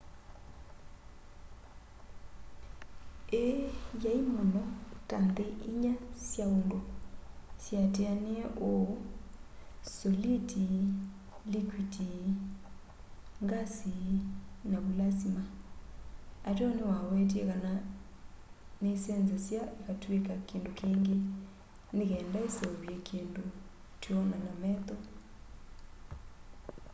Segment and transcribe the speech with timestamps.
[3.41, 3.63] ii
[4.03, 4.63] yai muno
[5.07, 5.93] ta nthi inya
[6.27, 6.79] sya undu
[7.61, 8.89] syiatinie uu:
[9.95, 10.63] soliti
[11.51, 12.09] likwiti
[13.45, 13.95] ngasi
[14.69, 15.43] na vulasima
[16.49, 17.71] ateo niwawetie kana
[18.81, 21.17] nisenzasya ikatwika kindu kingi
[21.95, 23.43] ni kenda iseuvye kindu
[24.01, 24.95] twiona na metho